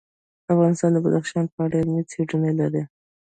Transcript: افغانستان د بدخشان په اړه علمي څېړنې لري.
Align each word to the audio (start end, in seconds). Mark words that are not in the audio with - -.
افغانستان 0.53 0.89
د 0.93 0.97
بدخشان 1.05 1.45
په 1.53 1.59
اړه 1.65 1.75
علمي 1.81 2.03
څېړنې 2.11 2.51
لري. 2.59 2.83